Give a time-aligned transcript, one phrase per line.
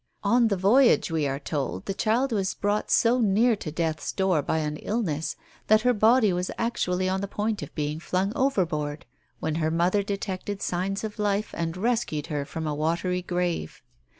[0.23, 4.41] On the voyage, we are told, the child was brought so near to death's door
[4.41, 5.35] by an illness
[5.67, 9.05] that her body was actually on the point of being flung overboard
[9.39, 13.83] when her mother detected signs of life, and rescued her from a watery grave.